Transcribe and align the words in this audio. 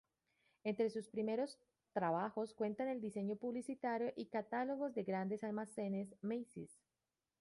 Entre 0.63 0.89
sus 0.89 1.09
primeros 1.09 1.59
trabajos 1.93 2.55
cuentan 2.55 2.87
el 2.87 3.01
diseño 3.01 3.35
publicitario 3.35 4.11
y 4.15 4.25
catálogos 4.25 4.95
de 4.95 5.03
grandes 5.03 5.43
almacenes 5.43 6.15
Macy's. 6.23 6.81